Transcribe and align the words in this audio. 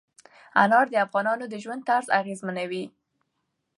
انار 0.61 0.87
د 0.91 0.95
افغانانو 1.05 1.45
د 1.49 1.55
ژوند 1.63 1.81
طرز 1.89 2.07
اغېزمنوي. 2.19 2.85